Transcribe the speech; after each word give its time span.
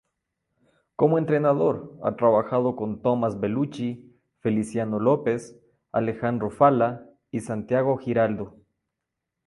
Como 0.95 1.19
entrenador, 1.19 1.95
ha 2.01 2.15
trabajado 2.15 2.75
con 2.75 3.03
Thomaz 3.03 3.39
Bellucci, 3.39 4.11
Feliciano 4.39 4.99
López, 4.99 5.55
Alejandro 5.91 6.49
Falla 6.49 7.05
y 7.29 7.41
Santiago 7.41 7.97
Giraldo. 7.99 8.55